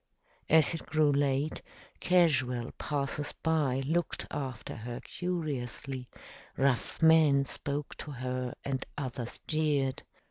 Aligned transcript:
As 0.49 0.73
it 0.73 0.87
grew 0.87 1.11
late, 1.11 1.61
casual 1.99 2.71
passers 2.79 3.33
by 3.43 3.83
looked 3.85 4.25
after 4.31 4.77
her 4.77 4.99
curiously, 5.01 6.09
rough 6.57 7.03
men 7.03 7.45
spoke 7.45 7.93
to 7.97 8.09
her, 8.09 8.55
and 8.65 8.83
others 8.97 9.39
jeered. 9.45 10.01